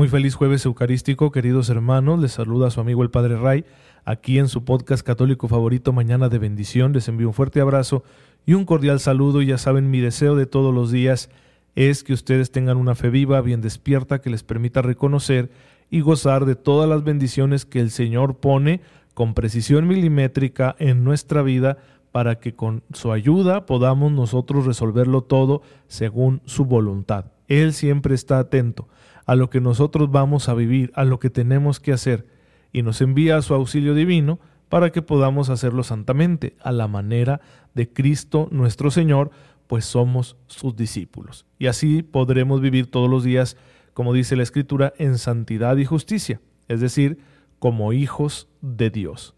[0.00, 2.18] Muy feliz jueves eucarístico, queridos hermanos.
[2.20, 3.66] Les saluda su amigo el Padre Ray,
[4.06, 6.94] aquí en su podcast católico favorito Mañana de Bendición.
[6.94, 8.02] Les envío un fuerte abrazo
[8.46, 9.42] y un cordial saludo.
[9.42, 11.28] Ya saben, mi deseo de todos los días
[11.74, 15.50] es que ustedes tengan una fe viva, bien despierta, que les permita reconocer
[15.90, 18.80] y gozar de todas las bendiciones que el Señor pone
[19.12, 21.76] con precisión milimétrica en nuestra vida
[22.10, 27.26] para que con su ayuda podamos nosotros resolverlo todo según su voluntad.
[27.50, 28.88] Él siempre está atento
[29.26, 32.26] a lo que nosotros vamos a vivir, a lo que tenemos que hacer,
[32.72, 37.40] y nos envía su auxilio divino para que podamos hacerlo santamente, a la manera
[37.74, 39.32] de Cristo nuestro Señor,
[39.66, 41.44] pues somos sus discípulos.
[41.58, 43.56] Y así podremos vivir todos los días,
[43.94, 47.18] como dice la Escritura, en santidad y justicia, es decir,
[47.58, 49.34] como hijos de Dios.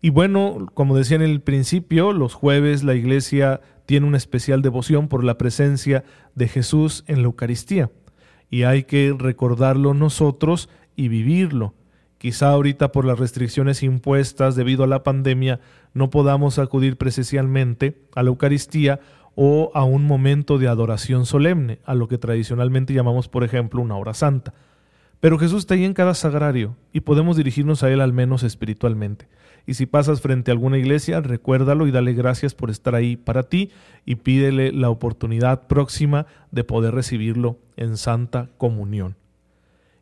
[0.00, 5.08] Y bueno, como decía en el principio, los jueves la iglesia tiene una especial devoción
[5.08, 7.90] por la presencia de Jesús en la Eucaristía
[8.50, 11.74] y hay que recordarlo nosotros y vivirlo.
[12.18, 15.58] Quizá ahorita por las restricciones impuestas debido a la pandemia
[15.94, 19.00] no podamos acudir presencialmente a la Eucaristía
[19.34, 23.96] o a un momento de adoración solemne, a lo que tradicionalmente llamamos, por ejemplo, una
[23.96, 24.52] hora santa.
[25.22, 29.28] Pero Jesús está ahí en cada sagrario y podemos dirigirnos a Él al menos espiritualmente.
[29.68, 33.44] Y si pasas frente a alguna iglesia, recuérdalo y dale gracias por estar ahí para
[33.44, 33.70] ti
[34.04, 39.14] y pídele la oportunidad próxima de poder recibirlo en santa comunión.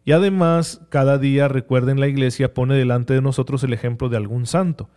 [0.07, 4.47] Y además, cada día, recuerden, la iglesia pone delante de nosotros el ejemplo de algún
[4.47, 4.89] santo.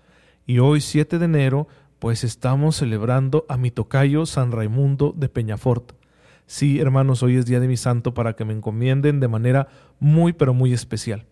[0.47, 1.67] Y hoy, 7 de enero,
[1.99, 5.91] pues estamos celebrando a mi tocayo San Raimundo de Peñafort.
[6.45, 9.67] Sí, hermanos, hoy es día de mi santo para que me encomienden de manera
[9.99, 11.25] muy pero muy especial.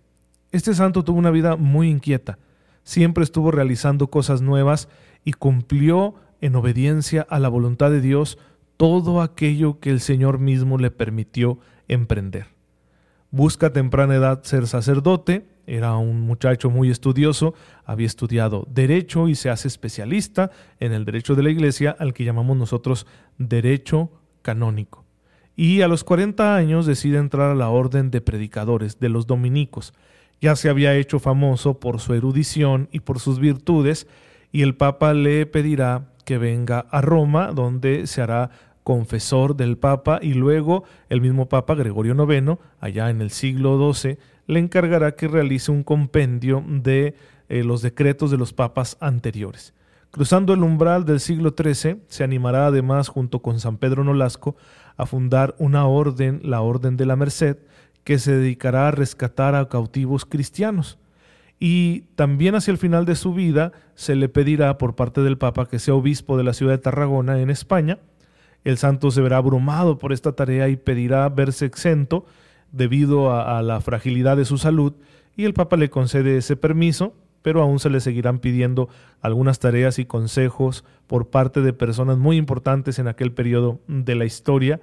[0.52, 2.40] Este santo tuvo una vida muy inquieta,
[2.84, 4.90] siempre estuvo realizando cosas nuevas
[5.24, 8.38] y cumplió en obediencia a la voluntad de Dios
[8.78, 12.48] todo aquello que el Señor mismo le permitió emprender.
[13.30, 17.54] Busca a temprana edad ser sacerdote, era un muchacho muy estudioso,
[17.86, 22.24] había estudiado derecho y se hace especialista en el derecho de la iglesia, al que
[22.24, 23.08] llamamos nosotros
[23.38, 24.12] derecho
[24.42, 25.00] canónico.
[25.62, 29.94] Y a los 40 años decide entrar a la orden de predicadores, de los dominicos.
[30.42, 34.08] Ya se había hecho famoso por su erudición y por sus virtudes,
[34.52, 38.50] y el Papa le pedirá que venga a Roma, donde se hará
[38.84, 44.18] confesor del Papa, y luego el mismo Papa Gregorio IX, allá en el siglo XII,
[44.48, 47.14] le encargará que realice un compendio de
[47.50, 49.76] eh, los decretos de los papas anteriores.
[50.10, 54.58] Cruzando el umbral del siglo XIII, se animará además junto con San Pedro Nolasco
[54.97, 57.57] a fundar una orden, la Orden de la Merced,
[58.03, 60.97] que se dedicará a rescatar a cautivos cristianos.
[61.59, 65.68] Y también hacia el final de su vida se le pedirá por parte del Papa
[65.68, 68.00] que sea obispo de la ciudad de Tarragona, en España.
[68.63, 72.25] El santo se verá abrumado por esta tarea y pedirá verse exento
[72.72, 74.94] debido a, a la fragilidad de su salud,
[75.35, 78.90] y el Papa le concede ese permiso pero aún se le seguirán pidiendo
[79.22, 84.25] algunas tareas y consejos por parte de personas muy importantes en aquel periodo de la
[84.25, 84.79] historia,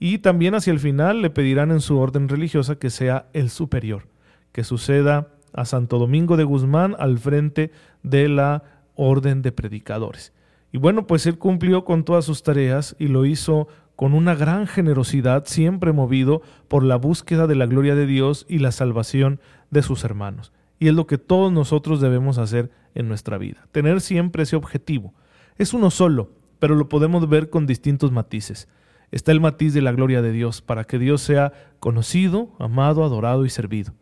[0.00, 4.06] y también hacia el final le pedirán en su orden religiosa que sea el superior,
[4.52, 7.72] que suceda a Santo Domingo de Guzmán al frente
[8.02, 8.62] de la
[8.94, 10.32] orden de predicadores.
[10.70, 14.66] Y bueno, pues él cumplió con todas sus tareas y lo hizo con una gran
[14.66, 19.82] generosidad, siempre movido por la búsqueda de la gloria de Dios y la salvación de
[19.82, 20.52] sus hermanos.
[20.78, 25.14] Y es lo que todos nosotros debemos hacer en nuestra vida, tener siempre ese objetivo.
[25.56, 28.68] Es uno solo, pero lo podemos ver con distintos matices.
[29.10, 33.44] Está el matiz de la gloria de Dios, para que Dios sea conocido, amado, adorado
[33.44, 33.94] y servido.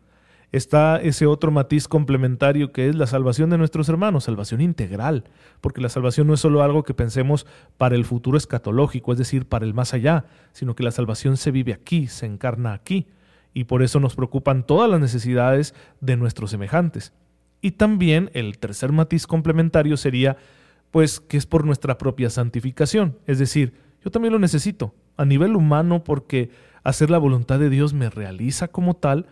[0.51, 5.25] Está ese otro matiz complementario que es la salvación de nuestros hermanos, salvación integral,
[5.59, 7.45] porque la salvación no es solo algo que pensemos
[7.77, 11.51] para el futuro escatológico, es decir, para el más allá, sino que la salvación se
[11.51, 13.07] vive aquí, se encarna aquí
[13.53, 17.13] y por eso nos preocupan todas las necesidades de nuestros semejantes.
[17.61, 20.37] Y también el tercer matiz complementario sería,
[20.91, 23.73] pues, que es por nuestra propia santificación, es decir,
[24.03, 26.51] yo también lo necesito, a nivel humano, porque
[26.83, 29.25] hacer la voluntad de Dios me realiza como tal,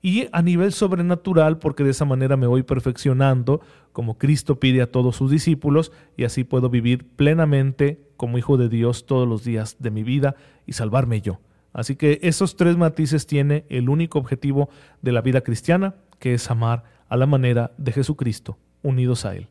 [0.00, 3.60] y a nivel sobrenatural, porque de esa manera me voy perfeccionando,
[3.92, 8.68] como Cristo pide a todos sus discípulos, y así puedo vivir plenamente como hijo de
[8.68, 10.34] Dios todos los días de mi vida
[10.66, 11.40] y salvarme yo.
[11.72, 14.68] Así que esos tres matices tiene el único objetivo
[15.00, 19.48] de la vida cristiana, que es amar a la manera de Jesucristo, unidos a Él.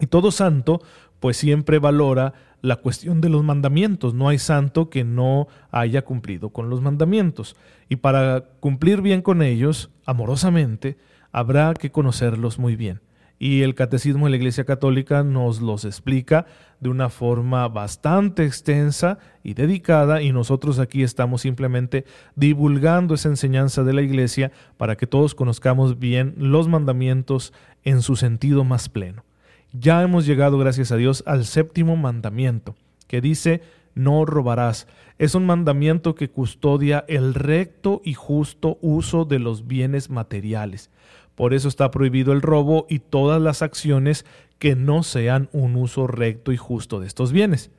[0.00, 0.82] Y todo santo,
[1.20, 2.32] pues siempre valora
[2.62, 4.14] la cuestión de los mandamientos.
[4.14, 7.56] No hay santo que no haya cumplido con los mandamientos.
[7.88, 10.96] Y para cumplir bien con ellos, amorosamente,
[11.32, 13.00] habrá que conocerlos muy bien.
[13.42, 16.44] Y el catecismo de la Iglesia Católica nos los explica
[16.78, 22.04] de una forma bastante extensa y dedicada y nosotros aquí estamos simplemente
[22.36, 28.14] divulgando esa enseñanza de la Iglesia para que todos conozcamos bien los mandamientos en su
[28.14, 29.24] sentido más pleno.
[29.72, 32.76] Ya hemos llegado, gracias a Dios, al séptimo mandamiento,
[33.06, 33.62] que dice,
[33.94, 34.86] no robarás.
[35.16, 40.90] Es un mandamiento que custodia el recto y justo uso de los bienes materiales.
[41.40, 44.26] Por eso está prohibido el robo y todas las acciones
[44.58, 47.70] que no sean un uso recto y justo de estos bienes.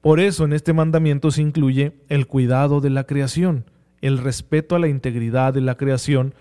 [0.00, 3.66] Por eso en este mandamiento se incluye el cuidado de la creación,
[4.00, 6.34] el respeto a la integridad de la creación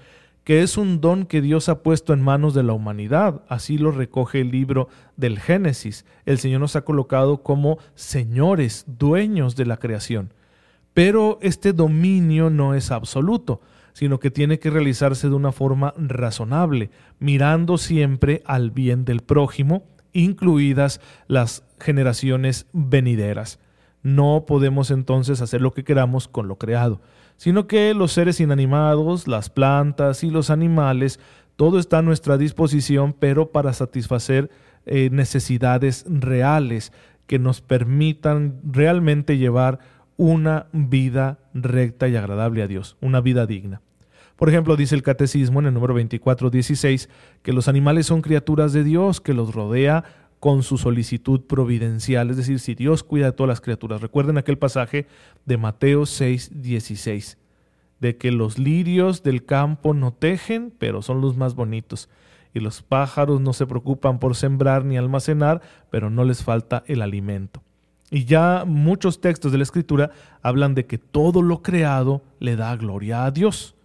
[0.45, 3.43] que es un don que Dios ha puesto en manos de la humanidad.
[3.49, 6.05] Así lo recoge el libro del Génesis.
[6.25, 10.33] El Señor nos ha colocado como señores, dueños de la creación.
[10.95, 13.61] Pero este dominio no es absoluto,
[13.97, 19.87] sino que tiene que realizarse de una forma razonable, mirando siempre al bien del prójimo,
[20.13, 23.59] incluidas las generaciones venideras.
[24.03, 27.01] No podemos entonces hacer lo que queramos con lo creado
[27.37, 31.19] sino que los seres inanimados, las plantas y los animales,
[31.55, 34.49] todo está a nuestra disposición, pero para satisfacer
[34.85, 36.91] eh, necesidades reales
[37.27, 39.79] que nos permitan realmente llevar
[40.17, 43.81] una vida recta y agradable a Dios, una vida digna.
[44.37, 47.09] Por ejemplo, dice el Catecismo en el número 2416
[47.41, 50.03] que los animales son criaturas de Dios, que los rodea
[50.39, 54.01] con su solicitud providencial, es decir, si Dios cuida de todas las criaturas.
[54.01, 55.07] Recuerden aquel pasaje
[55.45, 57.39] de Mateo 6, 16,
[57.99, 62.07] de que los lirios del campo no tejen, pero son los más bonitos,
[62.53, 67.01] y los pájaros no se preocupan por sembrar ni almacenar, pero no les falta el
[67.01, 67.63] alimento.
[68.11, 70.11] Y ya muchos textos de la Escritura
[70.43, 73.75] hablan de que todo lo creado le da gloria a Dios,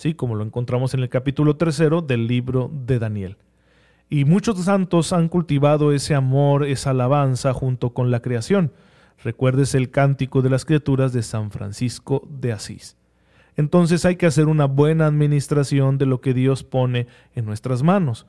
[0.00, 0.14] ¿sí?
[0.14, 3.36] como lo encontramos en el capítulo tercero del libro de Daniel.
[4.08, 8.72] Y muchos santos han cultivado ese amor, esa alabanza junto con la creación.
[9.22, 12.96] Recuerdes el cántico de las criaturas de San Francisco de Asís.
[13.56, 18.26] Entonces hay que hacer una buena administración de lo que Dios pone en nuestras manos.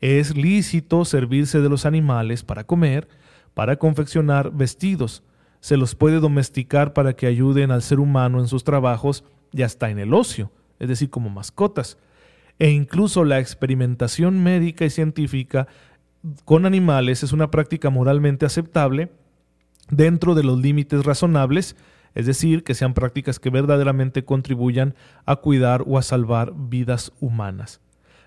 [0.00, 3.08] Es lícito servirse de los animales para comer,
[3.52, 5.22] para confeccionar vestidos.
[5.60, 9.22] Se los puede domesticar para que ayuden al ser humano en sus trabajos
[9.52, 10.50] y hasta en el ocio,
[10.80, 11.98] es decir, como mascotas
[12.58, 15.66] e incluso la experimentación médica y científica
[16.44, 19.10] con animales es una práctica moralmente aceptable
[19.90, 21.74] dentro de los límites razonables,
[22.14, 24.94] es decir, que sean prácticas que verdaderamente contribuyan
[25.24, 27.80] a cuidar o a salvar vidas humanas.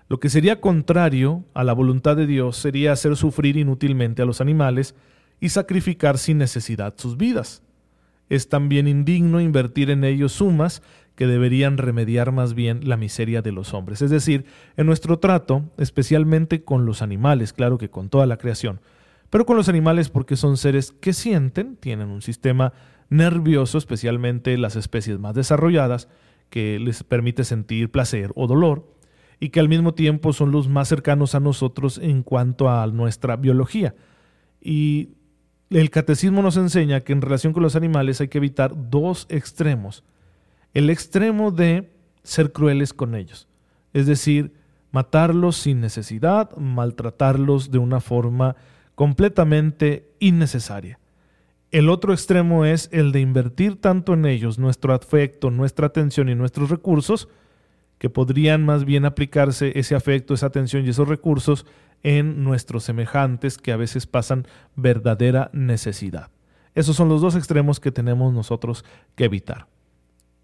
[0.08, 4.40] Lo que sería contrario a la voluntad de Dios sería hacer sufrir inútilmente a los
[4.40, 4.94] animales
[5.40, 7.62] y sacrificar sin necesidad sus vidas.
[8.28, 10.82] Es también indigno invertir en ellos sumas
[11.14, 14.02] que deberían remediar más bien la miseria de los hombres.
[14.02, 14.46] Es decir,
[14.76, 18.80] en nuestro trato, especialmente con los animales, claro que con toda la creación,
[19.30, 22.72] pero con los animales porque son seres que sienten, tienen un sistema
[23.08, 26.08] nervioso, especialmente las especies más desarrolladas,
[26.50, 28.88] que les permite sentir placer o dolor,
[29.40, 33.36] y que al mismo tiempo son los más cercanos a nosotros en cuanto a nuestra
[33.36, 33.94] biología.
[34.60, 35.10] Y
[35.70, 40.04] el catecismo nos enseña que en relación con los animales hay que evitar dos extremos
[40.74, 41.90] el extremo de
[42.22, 43.48] ser crueles con ellos,
[43.92, 44.52] es decir,
[44.90, 48.56] matarlos sin necesidad, maltratarlos de una forma
[48.94, 50.98] completamente innecesaria.
[51.70, 56.36] El otro extremo es el de invertir tanto en ellos nuestro afecto, nuestra atención y
[56.36, 57.28] nuestros recursos,
[57.98, 61.66] que podrían más bien aplicarse ese afecto, esa atención y esos recursos
[62.02, 66.30] en nuestros semejantes que a veces pasan verdadera necesidad.
[66.74, 68.84] Esos son los dos extremos que tenemos nosotros
[69.16, 69.66] que evitar.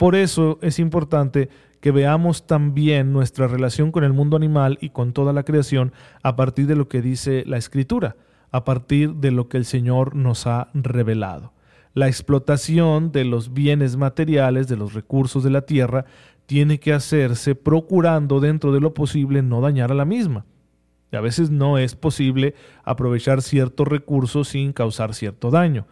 [0.01, 1.51] Por eso es importante
[1.83, 5.93] que veamos también nuestra relación con el mundo animal y con toda la creación
[6.23, 8.17] a partir de lo que dice la Escritura,
[8.51, 11.53] a partir de lo que el Señor nos ha revelado.
[11.93, 16.07] La explotación de los bienes materiales, de los recursos de la tierra,
[16.47, 20.47] tiene que hacerse procurando dentro de lo posible no dañar a la misma.
[21.13, 22.55] A veces no es posible
[22.85, 25.87] aprovechar ciertos recursos sin causar cierto daño,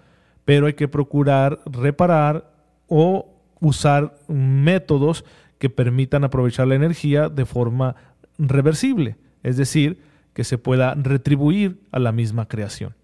[0.47, 2.51] pero hay que procurar reparar
[2.87, 5.25] o usar métodos
[5.59, 7.97] que permitan aprovechar la energía de forma
[8.39, 10.01] reversible, es decir,
[10.33, 12.95] que se pueda retribuir a la misma creación.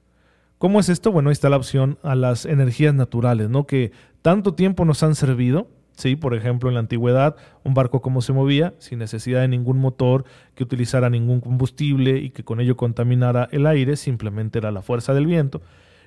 [0.58, 1.10] ¿Cómo es esto?
[1.10, 3.66] Bueno, ahí está la opción a las energías naturales, ¿no?
[3.66, 3.92] Que
[4.22, 6.16] tanto tiempo nos han servido, ¿sí?
[6.16, 10.24] Por ejemplo, en la antigüedad, un barco como se movía, sin necesidad de ningún motor
[10.54, 15.12] que utilizara ningún combustible y que con ello contaminara el aire, simplemente era la fuerza
[15.12, 15.60] del viento.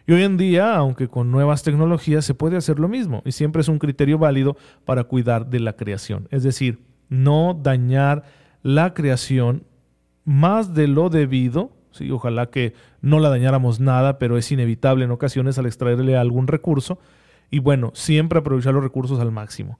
[0.09, 3.61] Y hoy en día, aunque con nuevas tecnologías, se puede hacer lo mismo y siempre
[3.61, 6.29] es un criterio válido para cuidar de la creación.
[6.31, 8.23] Es decir, no dañar
[8.63, 9.65] la creación
[10.23, 11.73] más de lo debido.
[11.91, 12.09] ¿sí?
[12.09, 16.99] Ojalá que no la dañáramos nada, pero es inevitable en ocasiones al extraerle algún recurso.
[17.51, 19.77] Y bueno, siempre aprovechar los recursos al máximo.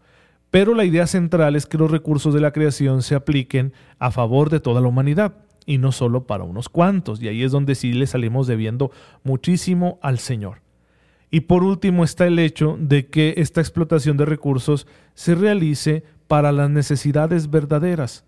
[0.52, 4.50] Pero la idea central es que los recursos de la creación se apliquen a favor
[4.50, 7.22] de toda la humanidad y no solo para unos cuantos.
[7.22, 8.90] Y ahí es donde sí le salimos debiendo
[9.24, 10.62] muchísimo al Señor.
[11.30, 16.52] Y por último está el hecho de que esta explotación de recursos se realice para
[16.52, 18.26] las necesidades verdaderas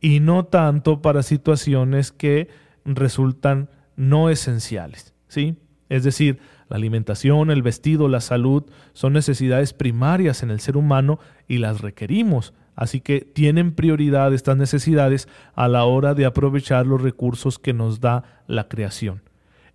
[0.00, 2.48] y no tanto para situaciones que
[2.84, 5.56] resultan no esenciales, ¿sí?
[5.88, 6.38] Es decir,
[6.68, 11.80] la alimentación, el vestido, la salud son necesidades primarias en el ser humano y las
[11.80, 17.72] requerimos, Así que tienen prioridad estas necesidades a la hora de aprovechar los recursos que
[17.72, 19.22] nos da la creación.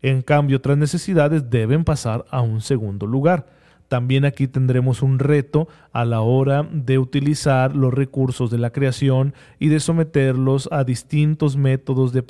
[0.04, 3.48] En cambio, otras necesidades deben pasar a un segundo lugar.
[3.88, 9.34] También aquí tendremos un reto a la hora de utilizar los recursos de la creación
[9.60, 12.24] y de someterlos a distintos métodos de,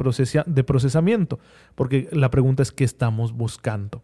[0.47, 1.39] de procesamiento,
[1.75, 4.01] porque la pregunta es qué estamos buscando.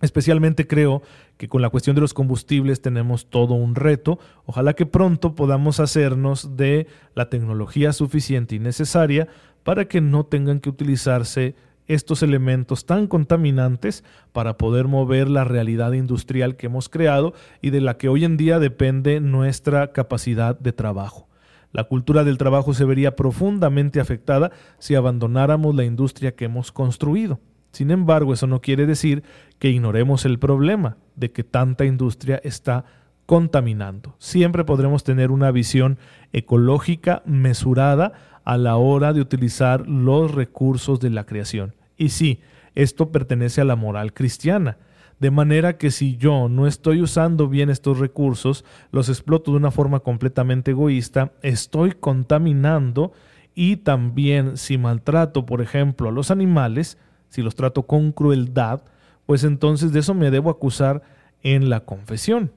[0.00, 1.02] Especialmente creo
[1.36, 4.18] que con la cuestión de los combustibles tenemos todo un reto.
[4.46, 9.28] Ojalá que pronto podamos hacernos de la tecnología suficiente y necesaria
[9.62, 11.54] para que no tengan que utilizarse
[11.86, 17.80] estos elementos tan contaminantes para poder mover la realidad industrial que hemos creado y de
[17.80, 21.28] la que hoy en día depende nuestra capacidad de trabajo.
[21.72, 27.40] La cultura del trabajo se vería profundamente afectada si abandonáramos la industria que hemos construido.
[27.72, 29.22] Sin embargo, eso no quiere decir
[29.58, 32.84] que ignoremos el problema de que tanta industria está
[33.26, 34.16] contaminando.
[34.18, 35.98] Siempre podremos tener una visión
[36.32, 38.12] ecológica mesurada
[38.44, 41.76] a la hora de utilizar los recursos de la creación.
[41.96, 42.40] Y sí,
[42.74, 44.78] esto pertenece a la moral cristiana.
[45.20, 49.70] De manera que si yo no estoy usando bien estos recursos, los exploto de una
[49.70, 53.12] forma completamente egoísta, estoy contaminando
[53.54, 56.96] y también si maltrato, por ejemplo, a los animales,
[57.30, 58.82] si los trato con crueldad,
[59.24, 61.02] pues entonces de eso me debo acusar
[61.42, 62.52] en la confesión.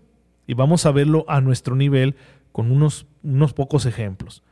[0.46, 2.16] Y vamos a verlo a nuestro nivel
[2.52, 4.44] con unos, unos pocos ejemplos.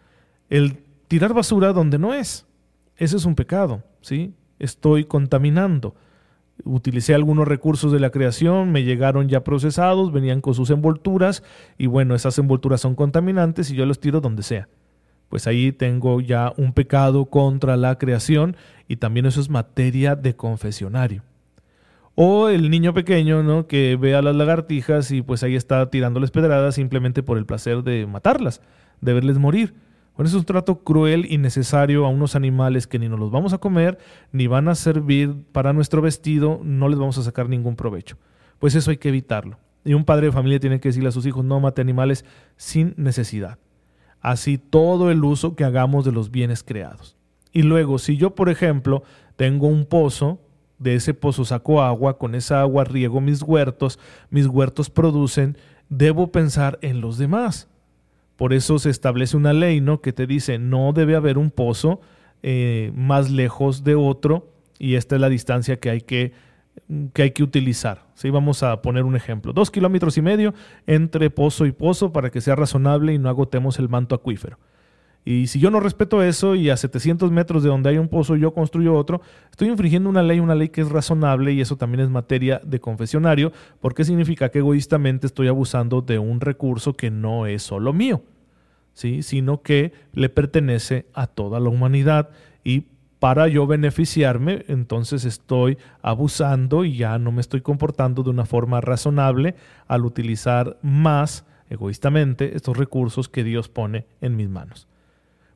[0.50, 2.46] El tirar basura donde no es,
[2.96, 4.34] ese es un pecado, ¿sí?
[4.60, 5.96] Estoy contaminando.
[6.64, 11.44] Utilicé algunos recursos de la creación, me llegaron ya procesados, venían con sus envolturas
[11.78, 14.70] y bueno, esas envolturas son contaminantes y yo los tiro donde sea
[15.32, 18.58] pues ahí tengo ya un pecado contra la creación
[18.90, 21.24] y también eso es materia de confesionario.
[22.16, 23.66] O el niño pequeño, ¿no?
[23.66, 27.82] Que ve a las lagartijas y pues ahí está tirándoles pedradas simplemente por el placer
[27.82, 28.62] de matarlas,
[29.00, 29.74] de verles morir.
[30.18, 33.54] Bueno, es un trato cruel y necesario a unos animales que ni nos los vamos
[33.54, 34.00] a comer,
[34.34, 38.18] ni van a servir para nuestro vestido, no les vamos a sacar ningún provecho.
[38.60, 39.58] Pues eso hay que evitarlo.
[39.86, 42.26] Y un padre de familia tiene que decirle a sus hijos, no mate animales
[42.58, 43.60] sin necesidad
[44.22, 47.18] así todo el uso que hagamos de los bienes creados.
[47.52, 49.04] Y luego, si yo, por ejemplo,
[49.36, 50.40] tengo un pozo,
[50.82, 54.00] de ese pozo saco agua, con esa agua riego mis huertos,
[54.32, 55.58] mis huertos producen,
[55.90, 57.68] debo pensar en los demás.
[58.36, 60.02] Por eso se establece una ley, ¿no?
[60.02, 62.02] Que te dice, no debe haber un pozo
[62.42, 64.48] eh, más lejos de otro,
[64.80, 66.32] y esta es la distancia que hay que
[67.14, 68.06] que hay que utilizar.
[68.14, 68.30] ¿sí?
[68.30, 69.54] Vamos a poner un ejemplo.
[69.54, 70.54] Dos kilómetros y medio
[70.88, 74.58] entre pozo y pozo para que sea razonable y no agotemos el manto acuífero.
[75.24, 78.36] Y si yo no respeto eso y a 700 metros de donde hay un pozo
[78.36, 82.02] yo construyo otro, estoy infringiendo una ley, una ley que es razonable y eso también
[82.02, 87.46] es materia de confesionario, porque significa que egoístamente estoy abusando de un recurso que no
[87.46, 88.24] es solo mío,
[88.94, 89.22] ¿sí?
[89.22, 92.30] sino que le pertenece a toda la humanidad
[92.64, 92.86] y
[93.22, 98.82] para yo beneficiarme, entonces estoy abusando y ya no me estoy comportando de una forma
[98.82, 99.54] razonable
[99.88, 104.88] al utilizar más egoístamente estos recursos que Dios pone en mis manos.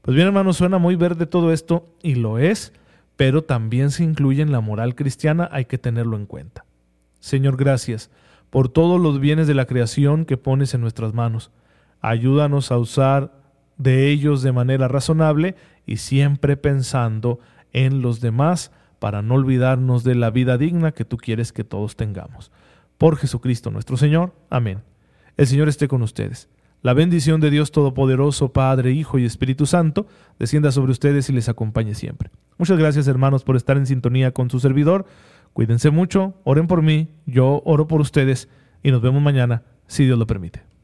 [0.04, 2.72] Pues bien, hermanos, suena muy verde todo esto y lo es,
[3.16, 6.66] pero también se incluye en la moral cristiana, hay que tenerlo en cuenta.
[7.20, 8.12] Señor, gracias
[8.52, 11.50] por todos los bienes de la creación que pones en nuestras manos.
[12.00, 13.32] Ayúdanos a usar
[13.78, 15.56] de ellos de manera razonable
[15.88, 17.40] y siempre pensando
[17.76, 21.98] en los demás para no olvidarnos de la vida digna que tú quieres que todos
[21.98, 22.50] tengamos.
[22.98, 24.34] Por Jesucristo nuestro Señor.
[24.50, 24.82] Amén.
[25.36, 26.48] El Señor esté con ustedes.
[26.82, 30.08] La bendición de Dios Todopoderoso, Padre, Hijo y Espíritu Santo,
[30.40, 32.30] descienda sobre ustedes y les acompañe siempre.
[32.58, 35.06] Muchas gracias hermanos por estar en sintonía con su servidor.
[35.52, 38.48] Cuídense mucho, oren por mí, yo oro por ustedes
[38.84, 40.75] y nos vemos mañana, si Dios lo permite.